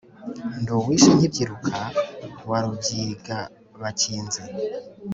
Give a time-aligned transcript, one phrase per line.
[0.59, 1.75] Ndi uwishe nkibyiruka
[2.49, 4.41] wa Rubyigabakinzi;